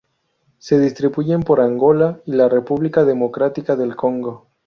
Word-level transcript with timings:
Se 0.57 0.79
distribuyen 0.79 1.43
por 1.43 1.61
Angola 1.61 2.21
y 2.25 2.31
la 2.31 2.49
República 2.49 3.03
Democrática 3.05 3.75
del 3.75 3.95
Congo. 3.95 4.47